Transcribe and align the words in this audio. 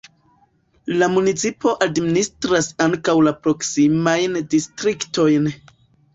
La 1.01 1.09
municipo 1.15 1.73
administras 1.87 2.71
ankaŭ 2.87 3.15
la 3.27 3.35
proksimajn 3.45 4.43
distriktojn. 4.57 5.49